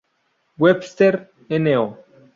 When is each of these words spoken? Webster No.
Webster 0.57 1.29
No. 1.47 1.99